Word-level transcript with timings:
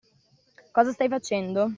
Cosa 0.73 0.89
stai 0.93 1.07
facendo? 1.09 1.69